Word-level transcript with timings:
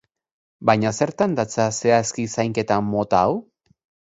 Baina 0.69 0.91
zertan 1.03 1.35
datza 1.39 1.67
zehazki 1.81 2.25
zainketa 2.37 2.79
mota 2.89 3.25
hau? 3.29 3.37